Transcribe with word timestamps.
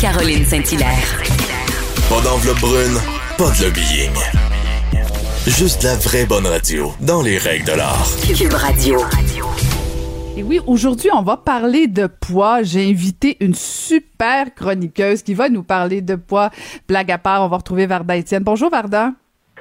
Caroline 0.00 0.44
Saint-Hilaire. 0.44 1.22
Pas 2.08 2.20
d'enveloppe 2.20 2.60
brune, 2.60 2.98
pas 3.36 3.50
de 3.50 3.64
lobbying. 3.64 4.12
Juste 5.44 5.82
la 5.82 5.96
vraie 5.96 6.24
bonne 6.24 6.46
radio, 6.46 6.92
dans 7.00 7.20
les 7.20 7.36
règles 7.36 7.64
de 7.64 7.72
l'art. 7.72 8.06
Cube 8.36 8.52
Radio. 8.52 9.00
Et 10.36 10.44
oui, 10.44 10.60
aujourd'hui, 10.68 11.10
on 11.12 11.22
va 11.22 11.36
parler 11.36 11.88
de 11.88 12.06
poids. 12.06 12.62
J'ai 12.62 12.88
invité 12.88 13.38
une 13.40 13.56
super 13.56 14.54
chroniqueuse 14.54 15.24
qui 15.24 15.34
va 15.34 15.48
nous 15.48 15.64
parler 15.64 16.00
de 16.00 16.14
poids. 16.14 16.50
Blague 16.86 17.10
à 17.10 17.18
part, 17.18 17.42
on 17.42 17.48
va 17.48 17.56
retrouver 17.56 17.86
Varda 17.86 18.16
Étienne. 18.16 18.44
Bonjour 18.44 18.70
Varda. 18.70 19.14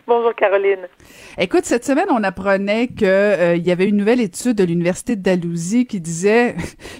Bonjour 0.07 0.33
Caroline. 0.33 0.87
Écoute, 1.37 1.65
cette 1.65 1.83
semaine, 1.83 2.05
on 2.09 2.23
apprenait 2.23 2.87
que 2.87 3.03
euh, 3.03 3.55
il 3.57 3.67
y 3.67 3.71
avait 3.71 3.89
une 3.89 3.97
nouvelle 3.97 4.21
étude 4.21 4.55
de 4.55 4.63
l'université 4.63 5.17
de 5.17 5.21
Dalhousie 5.21 5.85
qui 5.85 5.99
disait, 5.99 6.55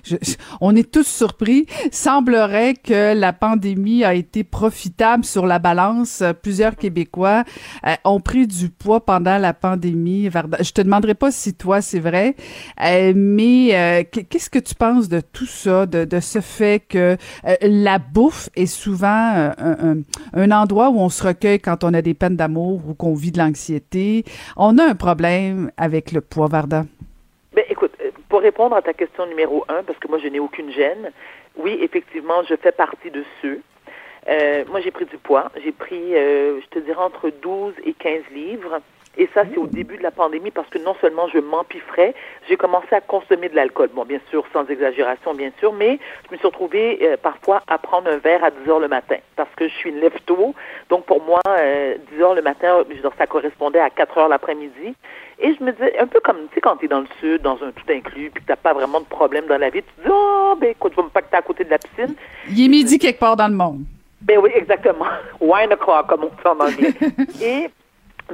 on 0.60 0.76
est 0.76 0.92
tous 0.92 1.08
surpris, 1.08 1.68
semblerait 1.90 2.74
que 2.74 3.14
la 3.18 3.32
pandémie 3.32 4.04
a 4.04 4.14
été 4.14 4.44
profitable 4.44 5.24
sur 5.24 5.46
la 5.46 5.58
balance. 5.58 6.22
Plusieurs 6.42 6.76
Québécois 6.76 7.46
euh, 7.86 7.94
ont 8.04 8.20
pris 8.20 8.46
du 8.46 8.68
poids 8.68 9.06
pendant 9.06 9.38
la 9.38 9.54
pandémie. 9.54 10.30
Je 10.60 10.72
te 10.74 10.82
demanderai 10.82 11.14
pas 11.14 11.32
si 11.32 11.54
toi 11.54 11.80
c'est 11.80 12.02
vrai, 12.02 12.36
euh, 12.84 13.14
mais 13.16 14.06
qu'est-ce 14.12 14.50
que 14.50 14.60
tu 14.60 14.76
penses 14.76 15.08
de 15.08 15.22
tout 15.22 15.46
ça, 15.46 15.86
de, 15.86 16.04
de 16.04 16.20
ce 16.20 16.42
fait 16.42 16.84
que 16.86 17.16
la 17.62 18.00
bouffe 18.00 18.50
est 18.58 18.66
souvent 18.66 19.08
un, 19.08 19.54
un, 19.58 19.98
un 20.34 20.52
endroit 20.52 20.90
où 20.90 21.00
on 21.00 21.08
se 21.08 21.26
recueille 21.26 21.62
quand 21.62 21.86
on 21.86 21.94
a 21.94 22.02
des 22.02 22.14
peines 22.14 22.36
d'amour 22.36 22.82
ou 22.86 22.97
qu'on 22.98 23.14
vit 23.14 23.32
de 23.32 23.38
l'anxiété 23.38 24.24
on 24.56 24.78
a 24.78 24.84
un 24.84 24.96
problème 24.96 25.72
avec 25.78 26.12
le 26.12 26.22
poids, 26.22 26.48
Varda. 26.48 26.86
Ben, 27.54 27.64
écoute, 27.70 27.94
euh, 28.02 28.12
pour 28.30 28.42
répondre 28.42 28.76
à 28.76 28.82
ta 28.82 28.94
question 28.94 29.26
numéro 29.26 29.66
un, 29.70 29.84
parce 29.84 29.98
que 30.00 30.08
moi, 30.08 30.20
je 30.20 30.28
n'ai 30.28 30.40
aucune 30.40 30.72
gêne, 30.72 31.12
oui, 31.58 31.78
effectivement, 31.82 32.44
je 32.48 32.56
fais 32.56 32.72
partie 32.72 33.12
de 33.12 33.24
ceux. 33.42 33.62
Euh, 34.30 34.66
moi, 34.70 34.82
j'ai 34.82 34.92
pris 34.92 35.06
du 35.06 35.18
poids. 35.18 35.52
J'ai 35.64 35.72
pris, 35.72 36.16
euh, 36.16 36.60
je 36.62 36.68
te 36.68 36.80
dirais, 36.80 37.02
entre 37.02 37.30
12 37.42 37.74
et 37.86 37.94
15 37.94 38.24
livres. 38.34 38.80
Et 39.18 39.28
ça, 39.34 39.44
c'est 39.52 39.58
au 39.58 39.66
début 39.66 39.98
de 39.98 40.04
la 40.04 40.12
pandémie 40.12 40.52
parce 40.52 40.70
que 40.70 40.78
non 40.78 40.96
seulement 41.02 41.28
je 41.28 41.40
m'empiffrais, 41.40 42.14
j'ai 42.48 42.56
commencé 42.56 42.88
à 42.92 43.02
consommer 43.02 43.50
de 43.50 43.56
l'alcool. 43.56 43.90
Bon, 43.94 44.06
bien 44.06 44.20
sûr, 44.30 44.46
sans 44.54 44.66
exagération, 44.68 45.34
bien 45.34 45.52
sûr, 45.60 45.74
mais 45.74 46.00
je 46.28 46.34
me 46.34 46.38
suis 46.38 46.46
retrouvée 46.46 47.00
euh, 47.02 47.18
parfois 47.18 47.64
à 47.68 47.80
prendre 47.80 48.10
un 48.10 48.18
verre 48.18 48.44
à 48.44 48.52
10 48.52 48.70
heures 48.70 48.80
le 48.80 48.88
matin 48.88 49.18
parce 49.36 49.50
que 49.56 49.68
je 49.68 49.74
suis 49.74 49.90
une 49.90 50.00
lève 50.00 50.18
tôt. 50.26 50.54
Donc, 50.90 51.06
pour 51.06 51.24
moi, 51.24 51.42
10 51.46 51.52
euh, 51.52 51.98
heures 52.22 52.36
le 52.36 52.44
matin, 52.44 52.84
ça 53.18 53.26
correspondait 53.26 53.80
à 53.80 53.90
4 53.90 54.18
heures 54.20 54.30
l'après-midi. 54.30 54.94
Et 55.40 55.54
je 55.54 55.64
me 55.64 55.72
disais, 55.72 55.98
un 56.00 56.08
peu 56.08 56.20
comme, 56.20 56.48
tu 56.50 56.56
sais, 56.56 56.62
quand 56.62 56.78
tu 56.78 56.86
es 56.86 56.88
dans 56.88 57.02
le 57.02 57.08
sud, 57.20 57.42
dans 57.42 57.62
un 57.64 57.72
tout 57.72 57.86
inclus, 57.90 58.32
puis 58.32 58.42
que 58.42 58.48
tu 58.48 58.52
n'as 58.52 58.56
pas 58.56 58.74
vraiment 58.74 59.00
de 59.00 59.06
problème 59.06 59.46
dans 59.48 59.58
la 59.58 59.70
vie, 59.70 59.82
tu 59.82 60.02
te 60.02 60.08
dis, 60.08 60.14
oh, 60.14 60.56
ben 60.60 60.72
écoute, 60.72 60.94
je 60.96 61.02
vais 61.02 61.06
me 61.06 61.12
pacter 61.12 61.38
à 61.38 61.42
côté 61.42 61.64
de 61.64 61.70
la 61.70 61.78
piscine. 61.78 62.16
Il 62.50 62.66
est 62.66 62.70
midi 62.70 62.98
quelque 63.00 63.20
part 63.20 63.36
dans 63.36 63.48
le 63.48 63.56
monde. 63.56 63.82
Ben 64.22 64.40
oui, 64.40 64.50
exactement. 64.56 65.06
Wine 65.40 65.74
o'clock, 65.74 66.08
comme 66.08 66.24
on 66.24 66.28
dit 66.28 66.34
en 66.46 66.60
anglais. 66.60 66.94
Et 67.42 67.70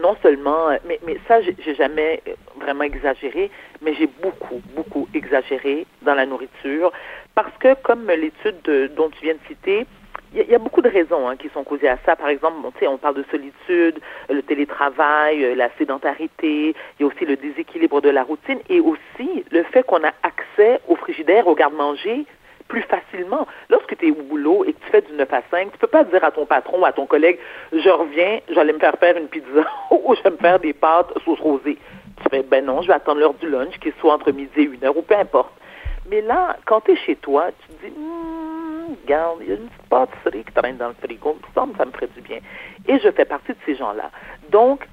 non 0.04 0.16
seulement, 0.22 0.70
euh, 0.70 0.78
mais, 0.86 1.00
mais 1.06 1.18
ça, 1.28 1.42
j'ai 1.42 1.76
jamais 1.76 2.22
euh, 2.28 2.34
vraiment 2.60 2.84
exagéré, 2.84 3.50
mais 3.82 3.94
j'ai 3.96 4.10
beaucoup, 4.22 4.62
beaucoup 4.76 5.08
exagéré 5.14 5.88
dans 6.02 6.14
la 6.14 6.26
nourriture 6.26 6.92
parce 7.34 7.58
que, 7.60 7.74
comme 7.82 8.06
l'étude 8.08 8.62
dont 8.96 9.10
tu 9.10 9.24
viens 9.24 9.34
de 9.34 9.48
citer, 9.48 9.88
il 10.36 10.50
y, 10.50 10.56
a 10.56 10.60
beaucoup 10.60 10.82
de 10.82 10.90
raisons 10.90 11.30
hein, 11.30 11.36
qui 11.38 11.48
sont 11.50 11.64
causées 11.64 11.88
à 11.88 12.00
ça. 12.08 12.16
Par 12.16 12.28
exemple, 12.28 12.56
on 12.82 12.98
parle 12.98 13.16
de 13.16 13.26
solitude, 13.30 14.00
le 14.30 14.42
télétravail, 14.42 15.46
euh, 15.46 15.56
la 15.56 15.70
sédentarité, 15.78 16.70
il 16.70 17.02
y 17.02 17.04
a 17.04 17.06
aussi 17.06 17.24
le 17.24 17.36
déséquilibre 17.36 18.02
de 18.02 18.10
la 18.10 18.24
routine 18.24 18.60
et 18.68 18.80
aussi 18.80 19.46
le 19.52 19.64
fait 19.64 19.84
qu'on 19.84 20.04
a 20.04 20.12
accès 20.24 20.82
au 20.88 20.96
frigidaire, 20.96 21.48
au 21.48 21.54
garde-manger 21.54 22.26
plus 22.68 22.82
facilement. 22.84 23.48
Lorsque 23.70 23.98
tu 23.98 24.08
es 24.08 24.12
au 24.12 24.24
boulot 24.24 24.64
et 24.66 24.74
que 24.74 24.80
tu 24.86 24.92
fais 24.92 25.02
du 25.02 25.14
9 25.14 25.32
à 25.34 25.42
5, 25.50 25.72
tu 25.72 25.78
peux 25.78 25.88
pas 25.88 26.04
dire 26.04 26.24
à 26.24 26.32
ton 26.32 26.46
patron 26.46 26.84
à 26.84 26.92
ton 26.92 27.06
collègue, 27.06 27.40
je 27.72 27.90
reviens, 27.90 28.40
j'allais 28.50 28.74
me 28.74 28.80
faire 28.80 28.96
faire 29.00 29.18
une 29.18 29.28
pizza 29.28 29.66
ou 29.92 30.16
je 30.16 30.24
vais 30.24 30.32
me 30.32 30.38
faire 30.38 30.60
des 30.60 30.74
pâtes 30.74 31.12
sauce 31.26 31.40
rosée. 31.40 31.78
Tu 32.18 32.30
fais, 32.30 32.44
ben 32.44 32.66
non, 32.66 32.82
je 32.82 32.88
vais 32.88 32.94
attendre 32.94 33.20
l'heure 33.20 33.34
du 33.36 33.50
lunch, 33.50 33.78
qu'il 33.80 33.94
soit 34.00 34.14
entre 34.14 34.32
midi 34.32 34.52
et 34.58 34.64
une 34.64 34.84
heure 34.84 34.96
ou 34.96 35.02
peu 35.02 35.16
importe. 35.16 35.54
Mais 36.10 36.22
là, 36.22 36.58
quand 36.66 36.82
tu 36.82 36.92
es 36.92 36.96
chez 36.98 37.16
toi, 37.16 37.50
tu 37.62 37.76
te 37.76 37.86
dis, 37.86 37.94
hum, 37.98 38.96
regarde, 39.04 39.40
il 39.42 39.48
y 39.48 39.52
a 39.52 39.56
une 39.56 39.68
petite 39.68 39.90
pâtisserie 39.90 40.44
qui 40.44 40.54
traîne 40.54 40.78
dans 40.78 40.90
le 40.90 40.96
frigo, 41.02 41.38
ça, 41.56 41.66
ça 41.78 41.86
me 41.86 41.92
ferait 41.92 42.10
du 42.16 42.22
bien. 42.22 42.40
Et 42.88 43.00
je 43.00 43.10
fais 43.12 43.26
partie 43.26 43.54
de 43.54 43.58
ces 43.66 43.76
gens-là. 43.76 44.12
Donc, 44.50 44.86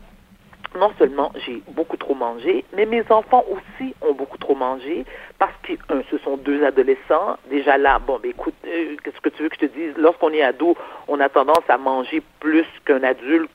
non 0.79 0.93
seulement 0.99 1.33
j'ai 1.45 1.63
beaucoup 1.69 1.97
trop 1.97 2.15
mangé, 2.15 2.65
mais 2.75 2.87
mes 2.87 3.03
enfants 3.11 3.45
aussi 3.51 3.95
ont 4.03 4.13
beaucoup 4.13 4.39
trop 4.39 4.55
mangé 4.55 5.05
parce 5.39 5.53
que, 5.63 5.73
ce 6.11 6.19
sont 6.19 6.37
deux 6.37 6.65
adolescents. 6.65 7.37
Déjà 7.49 7.79
là, 7.79 7.99
bon, 7.99 8.19
ben 8.23 8.31
écoute, 8.31 8.55
euh, 8.67 8.97
qu'est-ce 9.03 9.21
que 9.21 9.29
tu 9.31 9.43
veux 9.43 9.49
que 9.49 9.57
je 9.57 9.67
te 9.67 9.73
dise? 9.73 9.95
Lorsqu'on 9.97 10.31
est 10.33 10.43
ado, 10.43 10.77
on 11.09 11.19
a 11.21 11.29
tendance 11.29 11.65
à 11.69 11.79
manger 11.79 12.23
plus 12.41 12.67
qu'un 12.85 13.03
adulte, 13.03 13.51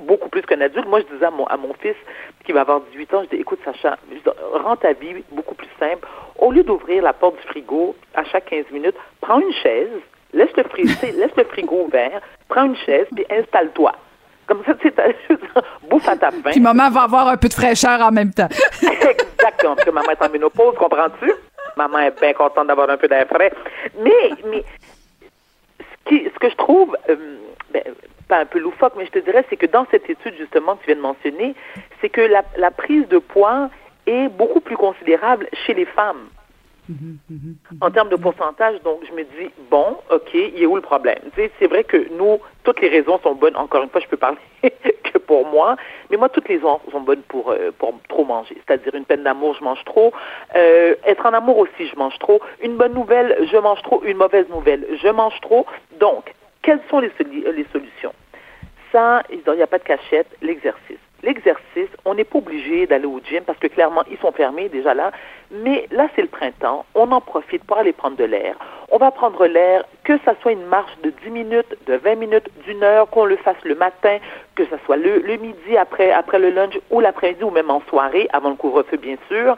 beaucoup 0.00 0.28
plus 0.28 0.42
qu'un 0.42 0.60
adulte. 0.60 0.86
Moi, 0.86 1.00
je 1.00 1.14
disais 1.14 1.26
à 1.26 1.30
mon, 1.30 1.74
fils, 1.74 1.96
qui 2.44 2.52
va 2.52 2.62
avoir 2.62 2.80
18 2.92 3.14
ans, 3.14 3.22
je 3.24 3.36
dis, 3.36 3.40
écoute, 3.40 3.60
Sacha, 3.64 3.98
rends 4.52 4.76
ta 4.76 4.92
vie 4.92 5.24
beaucoup 5.32 5.54
plus 5.54 5.68
simple. 5.78 6.06
Au 6.38 6.52
lieu 6.52 6.62
d'ouvrir 6.62 7.02
la 7.02 7.12
porte 7.12 7.36
du 7.36 7.46
frigo 7.48 7.94
à 8.14 8.24
chaque 8.24 8.46
15 8.46 8.70
minutes, 8.70 8.96
prends 9.20 9.40
une 9.40 9.52
chaise, 9.52 9.90
laisse 10.32 10.54
le, 10.56 10.62
laisse 11.18 11.36
le 11.36 11.44
frigo 11.44 11.84
ouvert, 11.86 12.20
prends 12.48 12.64
une 12.64 12.76
chaise, 12.76 13.06
puis 13.14 13.24
installe-toi. 13.30 13.92
Comme 14.50 14.64
ça, 14.64 14.74
tu 14.74 14.88
sais, 14.90 15.16
bouffe 15.88 16.08
à 16.08 16.16
ta 16.16 16.32
faim. 16.32 16.50
Puis 16.50 16.60
maman 16.60 16.90
va 16.90 17.02
avoir 17.02 17.28
un 17.28 17.36
peu 17.36 17.46
de 17.48 17.54
fraîcheur 17.54 18.00
en 18.00 18.10
même 18.10 18.32
temps. 18.32 18.48
Exactement, 18.82 19.76
parce 19.76 19.84
que 19.84 19.90
maman 19.90 20.10
est 20.10 20.26
en 20.26 20.28
ménopause, 20.28 20.74
comprends-tu? 20.76 21.32
Maman 21.76 22.00
est 22.00 22.20
bien 22.20 22.32
contente 22.32 22.66
d'avoir 22.66 22.90
un 22.90 22.96
peu 22.96 23.06
d'air 23.06 23.28
frais. 23.28 23.52
Mais, 24.00 24.30
mais 24.50 24.64
ce, 25.78 26.08
qui, 26.08 26.24
ce 26.24 26.38
que 26.40 26.50
je 26.50 26.56
trouve, 26.56 26.96
euh, 27.08 27.14
ben, 27.72 27.84
pas 28.26 28.40
un 28.40 28.46
peu 28.46 28.58
loufoque, 28.58 28.94
mais 28.96 29.06
je 29.06 29.12
te 29.12 29.20
dirais, 29.20 29.44
c'est 29.48 29.56
que 29.56 29.66
dans 29.66 29.86
cette 29.92 30.10
étude, 30.10 30.34
justement, 30.36 30.74
que 30.74 30.80
tu 30.80 30.86
viens 30.86 30.96
de 30.96 31.00
mentionner, 31.00 31.54
c'est 32.00 32.08
que 32.08 32.22
la, 32.22 32.42
la 32.56 32.72
prise 32.72 33.06
de 33.06 33.18
poids 33.18 33.70
est 34.08 34.28
beaucoup 34.30 34.60
plus 34.60 34.76
considérable 34.76 35.46
chez 35.64 35.74
les 35.74 35.86
femmes. 35.86 36.26
En 37.80 37.90
termes 37.90 38.08
de 38.08 38.16
pourcentage, 38.16 38.80
donc 38.82 39.00
je 39.08 39.12
me 39.14 39.22
dis, 39.22 39.50
bon, 39.70 39.96
OK, 40.10 40.34
il 40.34 40.62
est 40.62 40.66
où 40.66 40.76
le 40.76 40.82
problème? 40.82 41.18
c'est 41.58 41.66
vrai 41.66 41.84
que 41.84 42.08
nous, 42.16 42.38
toutes 42.64 42.80
les 42.80 42.88
raisons 42.88 43.18
sont 43.22 43.34
bonnes. 43.34 43.56
Encore 43.56 43.82
une 43.82 43.90
fois, 43.90 44.00
je 44.00 44.08
peux 44.08 44.16
parler 44.16 44.38
que 44.62 45.18
pour 45.18 45.46
moi, 45.46 45.76
mais 46.10 46.16
moi, 46.16 46.28
toutes 46.28 46.48
les 46.48 46.56
raisons 46.56 46.80
sont 46.90 47.00
bonnes 47.00 47.22
pour, 47.22 47.50
euh, 47.50 47.70
pour 47.78 47.94
trop 48.08 48.24
manger. 48.24 48.56
C'est-à-dire 48.66 48.94
une 48.94 49.04
peine 49.04 49.22
d'amour, 49.22 49.54
je 49.58 49.64
mange 49.64 49.84
trop. 49.84 50.12
Euh, 50.56 50.94
être 51.04 51.24
en 51.26 51.32
amour 51.32 51.58
aussi, 51.58 51.86
je 51.86 51.96
mange 51.96 52.18
trop. 52.18 52.40
Une 52.62 52.76
bonne 52.76 52.94
nouvelle, 52.94 53.36
je 53.50 53.56
mange 53.56 53.82
trop. 53.82 54.02
Une 54.04 54.16
mauvaise 54.16 54.48
nouvelle, 54.48 54.86
je 55.02 55.08
mange 55.08 55.38
trop. 55.40 55.66
Donc, 55.98 56.34
quelles 56.62 56.80
sont 56.90 57.00
les, 57.00 57.12
les 57.20 57.66
solutions? 57.72 58.12
Ça, 58.92 59.22
il 59.30 59.40
n'y 59.46 59.62
a 59.62 59.66
pas 59.66 59.78
de 59.78 59.84
cachette, 59.84 60.28
l'exercice 60.42 60.98
l'exercice, 61.22 61.69
on 62.10 62.14
n'est 62.14 62.24
pas 62.24 62.38
obligé 62.38 62.88
d'aller 62.88 63.06
au 63.06 63.20
gym 63.20 63.44
parce 63.46 63.58
que 63.60 63.68
clairement, 63.68 64.02
ils 64.10 64.18
sont 64.18 64.32
fermés 64.32 64.68
déjà 64.68 64.94
là. 64.94 65.12
Mais 65.52 65.86
là, 65.92 66.08
c'est 66.14 66.22
le 66.22 66.28
printemps. 66.28 66.84
On 66.96 67.12
en 67.12 67.20
profite 67.20 67.62
pour 67.64 67.78
aller 67.78 67.92
prendre 67.92 68.16
de 68.16 68.24
l'air. 68.24 68.56
On 68.90 68.98
va 68.98 69.12
prendre 69.12 69.46
l'air, 69.46 69.84
que 70.02 70.18
ça 70.24 70.34
soit 70.42 70.50
une 70.50 70.66
marche 70.66 70.90
de 71.04 71.10
10 71.22 71.30
minutes, 71.30 71.76
de 71.86 71.94
20 71.94 72.16
minutes, 72.16 72.48
d'une 72.66 72.82
heure, 72.82 73.08
qu'on 73.10 73.24
le 73.24 73.36
fasse 73.36 73.62
le 73.62 73.76
matin, 73.76 74.18
que 74.56 74.64
ce 74.64 74.76
soit 74.84 74.96
le, 74.96 75.20
midi 75.36 75.76
après, 75.76 76.12
le 76.38 76.50
lunch 76.50 76.74
ou 76.90 76.98
l'après-midi 76.98 77.44
ou 77.44 77.50
même 77.50 77.70
en 77.70 77.80
soirée, 77.88 78.28
avant 78.32 78.50
le 78.50 78.56
couvre-feu, 78.56 78.96
bien 78.96 79.16
sûr. 79.28 79.54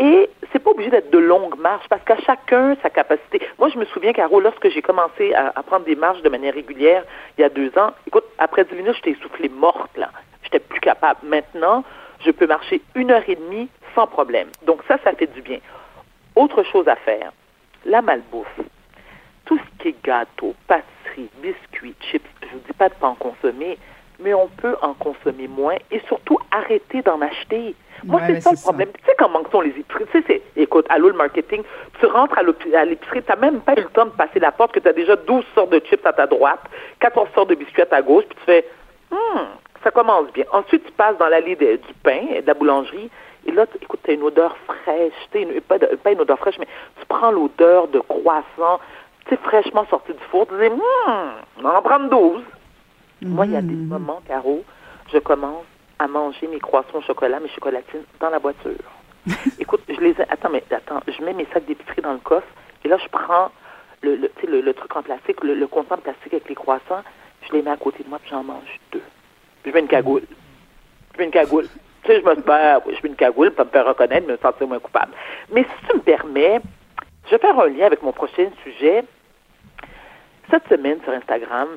Et 0.00 0.28
c'est 0.52 0.58
pas 0.58 0.70
obligé 0.70 0.90
d'être 0.90 1.10
de 1.10 1.18
longues 1.18 1.56
marches 1.60 1.86
parce 1.88 2.02
qu'à 2.02 2.16
chacun 2.16 2.76
sa 2.82 2.90
capacité. 2.90 3.40
Moi, 3.60 3.68
je 3.68 3.78
me 3.78 3.84
souviens, 3.84 4.12
Caro, 4.12 4.40
lorsque 4.40 4.68
j'ai 4.68 4.82
commencé 4.82 5.32
à, 5.34 5.62
prendre 5.62 5.84
des 5.84 5.94
marches 5.94 6.22
de 6.22 6.28
manière 6.28 6.54
régulière 6.54 7.04
il 7.38 7.42
y 7.42 7.44
a 7.44 7.48
deux 7.48 7.70
ans, 7.78 7.92
écoute, 8.08 8.24
après 8.38 8.64
10 8.64 8.74
minutes, 8.74 8.96
j'étais 8.96 9.12
essoufflée 9.12 9.48
morte, 9.48 9.96
là 9.96 10.10
j'étais 10.54 10.64
plus 10.64 10.80
capable. 10.80 11.20
Maintenant, 11.24 11.84
je 12.24 12.30
peux 12.30 12.46
marcher 12.46 12.80
une 12.94 13.10
heure 13.10 13.22
et 13.28 13.36
demie 13.36 13.68
sans 13.94 14.06
problème. 14.06 14.48
Donc 14.66 14.80
ça, 14.88 14.98
ça 15.04 15.12
fait 15.12 15.32
du 15.32 15.42
bien. 15.42 15.58
Autre 16.36 16.62
chose 16.64 16.88
à 16.88 16.96
faire, 16.96 17.32
la 17.84 18.02
malbouffe. 18.02 18.60
Tout 19.44 19.58
ce 19.58 19.82
qui 19.82 19.88
est 19.88 20.04
gâteau, 20.04 20.54
pâtisserie, 20.66 21.28
biscuits, 21.42 21.94
chips, 22.00 22.24
je 22.42 22.46
ne 22.46 22.52
vous 22.52 22.66
dis 22.66 22.72
pas 22.72 22.88
de 22.88 22.94
ne 22.94 23.00
pas 23.00 23.08
en 23.08 23.14
consommer, 23.14 23.78
mais 24.20 24.32
on 24.32 24.48
peut 24.48 24.76
en 24.80 24.94
consommer 24.94 25.48
moins 25.48 25.76
et 25.90 26.00
surtout 26.08 26.38
arrêter 26.50 27.02
d'en 27.02 27.20
acheter. 27.20 27.74
Moi, 28.04 28.20
c'est 28.26 28.40
ça 28.40 28.50
le 28.52 28.56
problème. 28.56 28.88
Tu 28.92 29.04
sais 29.04 29.14
comment 29.18 29.42
sont 29.50 29.60
les 29.60 29.70
épiceries? 29.70 30.06
Tu 30.12 30.22
sais, 30.22 30.42
écoute, 30.56 30.86
allô 30.88 31.08
le 31.08 31.16
marketing, 31.16 31.62
tu 32.00 32.06
rentres 32.06 32.38
à 32.38 32.84
l'épicerie, 32.84 33.22
tu 33.22 33.30
n'as 33.30 33.36
même 33.36 33.60
pas 33.60 33.74
eu 33.74 33.82
le 33.82 33.88
temps 33.90 34.06
de 34.06 34.10
passer 34.10 34.40
la 34.40 34.50
porte 34.50 34.72
que 34.72 34.80
tu 34.80 34.88
as 34.88 34.92
déjà 34.92 35.16
12 35.16 35.44
sortes 35.54 35.70
de 35.70 35.80
chips 35.80 36.04
à 36.06 36.12
ta 36.12 36.26
droite, 36.26 36.60
14 37.00 37.28
sortes 37.34 37.50
de 37.50 37.54
biscuits 37.54 37.82
à 37.82 37.86
ta 37.86 38.02
gauche, 38.02 38.24
puis 38.28 38.38
tu 38.38 38.44
fais, 38.44 38.64
hum, 39.10 39.46
ça 39.84 39.90
commence 39.90 40.32
bien. 40.32 40.44
Ensuite, 40.50 40.84
tu 40.84 40.92
passes 40.92 41.16
dans 41.18 41.28
l'allée 41.28 41.54
du 41.54 41.94
pain, 42.02 42.40
de 42.40 42.46
la 42.46 42.54
boulangerie, 42.54 43.10
et 43.46 43.52
là, 43.52 43.66
écoute, 43.80 44.00
tu 44.02 44.10
as 44.10 44.14
une 44.14 44.22
odeur 44.22 44.56
fraîche, 44.66 45.12
une, 45.34 45.60
pas, 45.60 45.78
pas, 45.78 46.12
une 46.12 46.20
odeur 46.20 46.38
fraîche, 46.38 46.58
mais 46.58 46.66
tu 46.98 47.06
prends 47.06 47.30
l'odeur 47.30 47.88
de 47.88 48.00
croissant, 48.00 48.80
tu 49.26 49.30
sais, 49.30 49.36
fraîchement 49.36 49.84
sorti 49.90 50.12
du 50.12 50.24
four, 50.30 50.46
tu 50.46 50.54
dis, 50.58 50.72
hum, 50.72 51.32
on 51.62 51.64
en 51.66 51.82
prend 51.82 52.00
12. 52.00 52.42
Moi, 53.22 53.46
il 53.46 53.52
y 53.52 53.56
a 53.56 53.62
des 53.62 53.74
mmh. 53.74 53.86
moments, 53.86 54.22
Caro, 54.26 54.64
je 55.12 55.18
commence 55.18 55.64
à 55.98 56.08
manger 56.08 56.48
mes 56.48 56.58
croissants 56.58 56.98
au 56.98 57.02
chocolat, 57.02 57.38
mes 57.40 57.48
chocolatines 57.50 58.04
dans 58.20 58.30
la 58.30 58.38
voiture. 58.38 58.72
écoute, 59.58 59.82
je 59.88 60.00
les 60.00 60.10
ai, 60.12 60.30
attends, 60.30 60.50
mais 60.50 60.64
attends, 60.70 61.00
je 61.06 61.22
mets 61.22 61.34
mes 61.34 61.46
sacs 61.52 61.66
d'épicerie 61.66 62.02
dans 62.02 62.12
le 62.12 62.18
coffre, 62.18 62.48
et 62.84 62.88
là, 62.88 62.96
je 62.96 63.08
prends 63.08 63.50
le, 64.02 64.16
le, 64.16 64.28
tu 64.36 64.42
sais, 64.42 64.46
le, 64.46 64.62
le 64.62 64.74
truc 64.74 64.94
en 64.96 65.02
plastique, 65.02 65.42
le, 65.44 65.54
le 65.54 65.66
contenant 65.66 65.96
de 65.96 66.02
plastique 66.02 66.32
avec 66.32 66.48
les 66.48 66.54
croissants, 66.54 67.02
je 67.46 67.52
les 67.52 67.62
mets 67.62 67.70
à 67.70 67.76
côté 67.76 68.02
de 68.02 68.08
moi 68.08 68.18
puis 68.18 68.30
j'en 68.30 68.42
mange 68.42 68.80
deux. 68.90 69.02
Je 69.64 69.70
mets 69.70 69.80
une 69.80 69.88
cagoule. 69.88 70.22
Je 71.14 71.18
mets 71.18 71.24
une 71.24 71.30
cagoule. 71.30 71.66
Tu 72.02 72.10
sais, 72.12 72.20
je 72.20 72.26
me 72.26 72.34
ben, 72.34 72.80
je 72.86 73.02
mets 73.02 73.10
une 73.10 73.16
cagoule 73.16 73.50
pour 73.52 73.64
me 73.64 73.70
faire 73.70 73.86
reconnaître, 73.86 74.26
me 74.26 74.36
sentir 74.36 74.66
moins 74.66 74.78
coupable. 74.78 75.12
Mais 75.52 75.62
si 75.62 75.88
tu 75.88 75.96
me 75.96 76.02
permets, 76.02 76.60
je 77.26 77.30
vais 77.30 77.38
faire 77.38 77.58
un 77.58 77.68
lien 77.68 77.86
avec 77.86 78.02
mon 78.02 78.12
prochain 78.12 78.50
sujet. 78.62 79.04
Cette 80.50 80.68
semaine 80.68 80.98
sur 81.04 81.12
Instagram, 81.12 81.68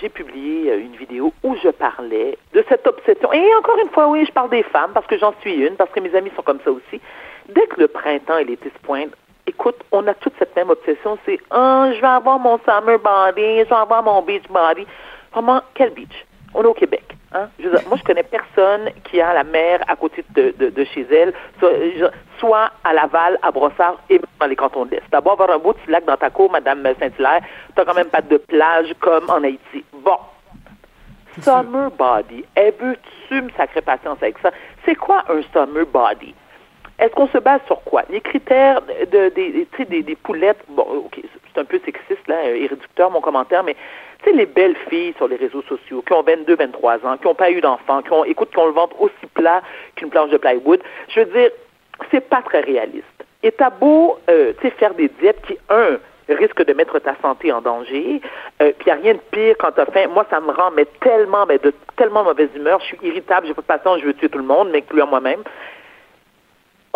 j'ai 0.00 0.08
publié 0.08 0.70
euh, 0.70 0.80
une 0.80 0.96
vidéo 0.96 1.32
où 1.42 1.54
je 1.62 1.68
parlais 1.68 2.38
de 2.54 2.64
cette 2.68 2.86
obsession. 2.86 3.32
Et 3.32 3.54
encore 3.56 3.78
une 3.78 3.90
fois, 3.90 4.08
oui, 4.08 4.24
je 4.26 4.32
parle 4.32 4.50
des 4.50 4.62
femmes 4.62 4.92
parce 4.94 5.06
que 5.06 5.18
j'en 5.18 5.34
suis 5.40 5.54
une, 5.54 5.76
parce 5.76 5.90
que 5.90 6.00
mes 6.00 6.14
amis 6.14 6.32
sont 6.34 6.42
comme 6.42 6.60
ça 6.64 6.70
aussi. 6.70 7.00
Dès 7.48 7.66
que 7.66 7.80
le 7.80 7.88
printemps 7.88 8.38
et 8.38 8.44
l'été 8.44 8.70
se 8.70 8.78
pointent, 8.82 9.14
écoute, 9.46 9.76
on 9.92 10.06
a 10.06 10.14
toute 10.14 10.32
cette 10.38 10.54
même 10.56 10.70
obsession, 10.70 11.18
c'est 11.24 11.38
ah, 11.50 11.90
je 11.94 12.00
vais 12.00 12.06
avoir 12.06 12.38
mon 12.38 12.58
summer 12.58 12.98
body, 12.98 13.60
je 13.60 13.68
vais 13.68 13.74
avoir 13.74 14.02
mon 14.02 14.22
beach 14.22 14.48
body. 14.48 14.86
Vraiment, 15.32 15.62
quel 15.74 15.90
beach? 15.90 16.26
On 16.54 16.62
est 16.62 16.66
au 16.66 16.74
Québec. 16.74 17.05
Hein? 17.32 17.48
Je 17.58 17.68
dire, 17.68 17.80
moi, 17.88 17.96
je 17.98 18.04
connais 18.04 18.22
personne 18.22 18.90
qui 19.04 19.20
a 19.20 19.34
la 19.34 19.44
mer 19.44 19.80
à 19.88 19.96
côté 19.96 20.24
de, 20.34 20.54
de, 20.58 20.70
de 20.70 20.84
chez 20.84 21.06
elle, 21.12 21.32
soit, 22.38 22.70
à 22.84 22.92
Laval, 22.92 23.38
à 23.42 23.50
Brossard 23.50 23.98
et 24.08 24.20
dans 24.40 24.46
les 24.46 24.56
cantons 24.56 24.84
de 24.84 24.92
l'Est. 24.92 25.02
D'abord, 25.10 25.32
avoir 25.34 25.50
un 25.50 25.58
beau 25.58 25.72
petit 25.72 25.90
lac 25.90 26.04
dans 26.04 26.16
ta 26.16 26.30
cour, 26.30 26.50
Madame 26.50 26.82
Saint-Hilaire, 27.00 27.40
t'as 27.74 27.84
quand 27.84 27.94
même 27.94 28.08
pas 28.08 28.22
de 28.22 28.36
plage 28.36 28.94
comme 29.00 29.28
en 29.28 29.42
Haïti. 29.42 29.84
Bon. 29.92 30.18
Summer 31.40 31.90
body. 31.90 32.44
Elle 32.54 32.72
veut-tu 32.80 33.42
me 33.42 33.50
sacrer 33.50 33.82
patience 33.82 34.18
avec 34.22 34.38
ça? 34.38 34.50
C'est 34.84 34.94
quoi 34.94 35.24
un 35.28 35.42
summer 35.52 35.84
body? 35.84 36.34
Est-ce 36.98 37.12
qu'on 37.12 37.28
se 37.28 37.38
base 37.38 37.60
sur 37.66 37.82
quoi? 37.82 38.04
Les 38.08 38.22
critères 38.22 38.80
de, 38.82 39.28
des, 39.28 40.16
poulettes, 40.16 40.64
bon, 40.68 40.82
OK, 40.82 41.20
c'est 41.52 41.60
un 41.60 41.64
peu 41.64 41.78
sexiste, 41.84 42.26
là, 42.26 42.46
et 42.46 42.66
réducteur, 42.66 43.10
mon 43.10 43.20
commentaire, 43.20 43.62
mais 43.64 43.76
tu 44.26 44.36
les 44.36 44.46
belles 44.46 44.76
filles 44.88 45.14
sur 45.16 45.28
les 45.28 45.36
réseaux 45.36 45.62
sociaux 45.62 46.02
qui 46.06 46.12
ont 46.12 46.22
22, 46.22 46.56
23 46.56 47.06
ans, 47.06 47.16
qui 47.16 47.26
n'ont 47.26 47.34
pas 47.34 47.50
eu 47.50 47.60
d'enfants, 47.60 48.02
qui 48.02 48.12
ont, 48.12 48.24
écoute, 48.24 48.50
qui 48.50 48.58
ont 48.58 48.66
le 48.66 48.72
ventre 48.72 49.00
aussi 49.00 49.26
plat 49.34 49.62
qu'une 49.94 50.10
planche 50.10 50.30
de 50.30 50.36
plywood, 50.36 50.80
je 51.08 51.20
veux 51.20 51.26
dire, 51.26 51.50
c'est 52.10 52.28
pas 52.28 52.42
très 52.42 52.60
réaliste. 52.60 53.04
Et 53.42 53.52
t'as 53.52 53.70
beau, 53.70 54.18
euh, 54.28 54.52
tu 54.60 54.68
sais, 54.68 54.74
faire 54.74 54.94
des 54.94 55.08
diètes 55.20 55.40
qui, 55.46 55.56
un, 55.70 55.98
risquent 56.28 56.64
de 56.64 56.72
mettre 56.72 56.98
ta 56.98 57.14
santé 57.22 57.52
en 57.52 57.60
danger, 57.60 58.20
euh, 58.60 58.72
puis 58.78 58.88
il 58.88 58.90
a 58.90 58.94
rien 58.96 59.14
de 59.14 59.20
pire 59.30 59.54
quand 59.58 59.70
t'as 59.72 59.86
faim. 59.86 60.08
Moi, 60.08 60.26
ça 60.28 60.40
me 60.40 60.50
rend 60.50 60.72
mais 60.72 60.86
tellement, 61.00 61.46
mais 61.46 61.58
de 61.58 61.72
tellement 61.96 62.24
mauvaise 62.24 62.50
humeur, 62.56 62.80
je 62.80 62.86
suis 62.86 62.98
irritable, 63.02 63.46
j'ai 63.46 63.54
pas 63.54 63.62
de 63.62 63.66
patience, 63.66 64.00
je 64.00 64.06
veux 64.06 64.14
tuer 64.14 64.28
tout 64.28 64.38
le 64.38 64.44
monde, 64.44 64.70
m'incluant 64.70 65.06
moi-même 65.06 65.42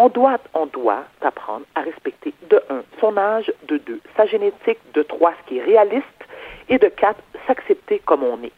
on 0.01 0.09
doit, 0.09 0.39
on 0.55 0.65
doit 0.65 1.05
apprendre 1.21 1.67
à 1.75 1.83
respecter 1.83 2.33
de 2.49 2.61
un 2.71 2.83
son 3.01 3.19
âge, 3.19 3.53
de 3.69 3.77
deux 3.77 4.01
sa 4.17 4.25
génétique, 4.25 4.79
de 4.95 5.03
trois 5.03 5.35
ce 5.43 5.49
qui 5.49 5.59
est 5.59 5.63
réaliste, 5.63 6.07
et 6.71 6.79
de 6.79 6.89
quatre 6.89 7.21
s'accepter 7.47 8.01
comme 8.07 8.23
on 8.23 8.43
est. 8.43 8.53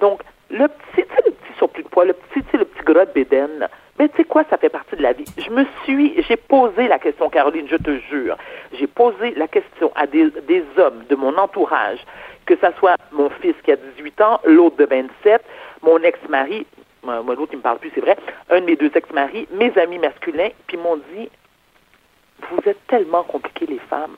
Donc 0.00 0.22
le 0.50 0.68
petit, 0.68 1.06
le 1.24 1.30
petit 1.30 1.56
surplus 1.56 1.82
de 1.82 1.88
poids, 1.88 2.04
le 2.04 2.12
petit, 2.12 2.44
le 2.52 2.66
petit 2.66 2.84
gras 2.84 3.06
de 3.06 3.12
bédaine, 3.12 3.68
mais 3.98 4.08
tu 4.08 4.16
sais 4.18 4.24
quoi, 4.24 4.44
ça 4.50 4.58
fait 4.58 4.68
partie 4.68 4.96
de 4.96 5.02
la 5.02 5.12
vie. 5.12 5.24
Je 5.38 5.50
me 5.50 5.64
suis, 5.84 6.22
j'ai 6.22 6.36
posé 6.36 6.88
la 6.88 6.98
question, 6.98 7.30
Caroline, 7.30 7.68
je 7.70 7.76
te 7.76 7.98
jure, 8.10 8.36
j'ai 8.72 8.86
posé 8.86 9.32
la 9.36 9.48
question 9.48 9.90
à 9.94 10.06
des, 10.06 10.30
des 10.46 10.64
hommes 10.76 11.04
de 11.08 11.14
mon 11.14 11.36
entourage, 11.38 12.00
que 12.44 12.56
ça 12.56 12.72
soit 12.78 12.96
mon 13.12 13.30
fils 13.30 13.54
qui 13.64 13.72
a 13.72 13.76
18 13.76 14.20
ans, 14.20 14.40
l'autre 14.44 14.76
de 14.76 14.84
27, 14.84 15.42
mon 15.82 15.98
ex-mari, 15.98 16.66
moi, 17.02 17.22
l'autre, 17.34 17.50
il 17.52 17.56
me 17.56 17.62
parle 17.62 17.78
plus, 17.78 17.90
c'est 17.94 18.00
vrai, 18.00 18.16
un 18.50 18.60
de 18.60 18.66
mes 18.66 18.76
deux 18.76 18.90
ex-maris, 18.94 19.48
mes 19.52 19.76
amis 19.76 19.98
masculins, 19.98 20.50
puis 20.66 20.76
m'ont 20.76 21.00
dit, 21.14 21.28
vous 22.50 22.60
êtes 22.66 22.86
tellement 22.86 23.24
compliqués, 23.24 23.66
les 23.66 23.80
femmes. 23.90 24.16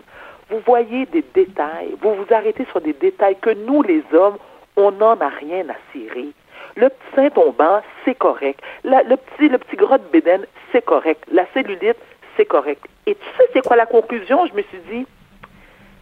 Vous 0.50 0.60
voyez 0.66 1.06
des 1.06 1.24
détails, 1.34 1.94
vous 2.00 2.14
vous 2.14 2.26
arrêtez 2.34 2.64
sur 2.70 2.80
des 2.80 2.92
détails 2.92 3.36
que 3.40 3.50
nous, 3.50 3.82
les 3.82 4.02
hommes, 4.12 4.36
on 4.76 4.90
n'en 4.92 5.18
a 5.20 5.28
rien 5.28 5.68
à 5.68 5.74
cirer. 5.92 6.28
Le 6.76 6.88
petit 6.88 7.14
sein 7.14 7.30
tombant, 7.30 7.80
c'est 8.04 8.14
correct. 8.16 8.60
La- 8.82 9.02
le 9.02 9.16
petit, 9.16 9.48
le 9.48 9.58
petit 9.58 9.76
gras 9.76 9.98
de 9.98 10.06
bédaine, 10.12 10.44
c'est 10.72 10.84
correct. 10.84 11.24
La 11.30 11.46
cellulite, 11.54 11.96
c'est 12.36 12.44
correct. 12.46 12.84
Et 13.06 13.14
tu 13.14 13.24
sais, 13.38 13.48
c'est 13.52 13.64
quoi 13.66 13.76
la 13.76 13.86
conclusion? 13.86 14.46
Je 14.46 14.54
me 14.54 14.62
suis 14.62 14.78
dit, 14.90 15.06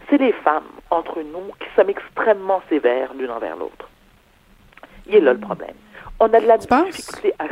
c'est 0.09 0.17
les 0.17 0.33
femmes, 0.33 0.67
entre 0.89 1.21
nous, 1.21 1.51
qui 1.59 1.67
sommes 1.75 1.89
extrêmement 1.89 2.61
sévères 2.69 3.13
l'une 3.13 3.29
envers 3.31 3.55
l'autre. 3.55 3.89
Il 5.07 5.15
est 5.15 5.19
là 5.21 5.33
le 5.33 5.39
problème. 5.39 5.75
On 6.19 6.25
a 6.33 6.39
de 6.39 6.47
la 6.47 6.57
difficulté 6.57 7.33
à... 7.39 7.45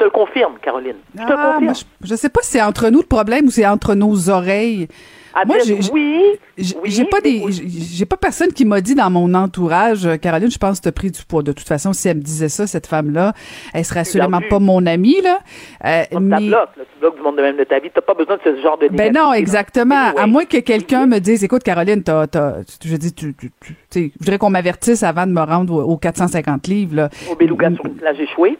Ben, 0.00 0.04
te 0.04 0.04
le 0.04 0.10
confirme, 0.10 0.54
Caroline. 0.62 0.96
Je 1.14 1.22
te 1.22 1.28
le 1.28 1.34
Ah, 1.38 1.52
confirme. 1.58 1.74
je, 2.02 2.14
sais 2.14 2.28
pas 2.28 2.40
si 2.42 2.50
c'est 2.52 2.62
entre 2.62 2.88
nous 2.90 3.00
le 3.00 3.06
problème 3.06 3.46
ou 3.46 3.50
c'est 3.50 3.66
entre 3.66 3.94
nos 3.94 4.30
oreilles. 4.30 4.88
À 5.32 5.44
moi, 5.44 5.58
dire 5.58 5.76
j'ai- 5.80 5.92
oui, 5.92 6.22
J'ai 6.58 6.74
oui, 7.02 7.08
pas 7.08 7.20
des, 7.20 7.40
j'ai 7.50 8.04
pas 8.04 8.16
personne 8.16 8.52
qui 8.52 8.64
m'a 8.64 8.80
dit 8.80 8.96
dans 8.96 9.10
mon 9.10 9.32
entourage, 9.34 10.04
euh, 10.04 10.16
Caroline, 10.16 10.50
je 10.50 10.58
pense 10.58 10.80
que 10.80 10.84
t'as 10.84 10.92
pris 10.92 11.12
du 11.12 11.22
poids. 11.24 11.44
De 11.44 11.52
toute 11.52 11.68
façon, 11.68 11.92
si 11.92 12.08
elle 12.08 12.16
me 12.16 12.22
disait 12.22 12.48
ça, 12.48 12.66
cette 12.66 12.88
femme-là, 12.88 13.32
elle 13.72 13.84
serait 13.84 14.02
vu. 14.40 14.48
pas 14.48 14.58
mon 14.58 14.84
amie, 14.86 15.20
là. 15.22 15.38
Euh, 15.84 16.02
mais- 16.20 16.40
là, 16.40 16.68
tu 16.76 16.80
bloques 17.00 17.14
du 17.16 17.22
monde 17.22 17.36
de 17.36 17.42
même 17.42 17.56
de 17.56 17.62
ta 17.62 17.78
vie. 17.78 17.90
T'as 17.94 18.00
pas 18.00 18.14
besoin 18.14 18.36
de 18.38 18.40
ce 18.44 18.60
genre 18.60 18.76
de 18.76 18.88
Ben 18.88 19.12
non, 19.14 19.32
exactement. 19.32 19.94
Anyway. 20.08 20.20
À 20.20 20.26
moins 20.26 20.44
que 20.46 20.56
quelqu'un 20.58 21.06
me 21.06 21.20
dise, 21.20 21.44
écoute, 21.44 21.62
Caroline, 21.62 22.02
t'as, 22.02 22.26
t'as, 22.26 22.54
je 22.84 22.96
dis, 22.96 23.12
tu, 23.14 23.32
tu, 23.34 23.52
tu- 23.88 24.12
je 24.12 24.18
voudrais 24.18 24.38
qu'on 24.38 24.50
m'avertisse 24.50 25.04
avant 25.04 25.26
de 25.28 25.32
me 25.32 25.40
rendre 25.42 25.74
au- 25.74 25.82
aux 25.92 25.96
450 25.96 26.66
livres, 26.66 26.96
là. 26.96 27.08
Au 27.30 27.36
beluga 27.36 27.70
sur 27.76 27.86
une 27.86 27.94
plage 27.94 28.18
échouée. 28.18 28.58